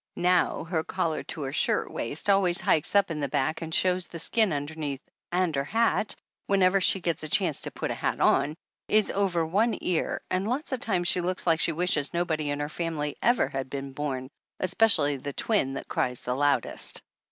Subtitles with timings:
[0.15, 4.17] Now her collar to her shirtwaist always hikes up in the back and shows the
[4.17, 4.99] skin under neath
[5.31, 6.15] and her hat
[6.47, 7.99] (whenever she gets a chance to put on a
[8.47, 8.55] hat)
[8.87, 12.61] is over one ear, and lots of times she looks like she wishes nobody in
[12.61, 14.27] her family ever had been born,
[14.59, 17.03] especially the twin that cries the loudest.